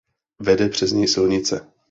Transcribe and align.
Vede 0.39 0.69
přes 0.69 0.91
něj 0.91 1.07
silnice. 1.07 1.69